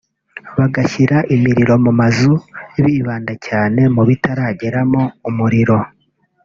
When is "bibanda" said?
2.83-3.33